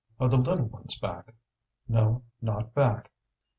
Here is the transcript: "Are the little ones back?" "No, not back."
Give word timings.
"Are 0.19 0.27
the 0.27 0.37
little 0.37 0.65
ones 0.65 0.97
back?" 0.97 1.35
"No, 1.87 2.23
not 2.41 2.73
back." 2.73 3.11